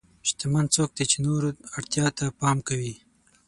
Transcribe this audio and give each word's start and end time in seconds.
شتمن 0.27 0.65
څوک 0.75 0.89
دی 0.97 1.03
چې 1.11 1.17
د 1.19 1.23
نورو 1.27 1.47
اړتیا 1.75 2.05
ته 2.17 2.25
پام 2.39 2.57
کوي. 2.67 2.93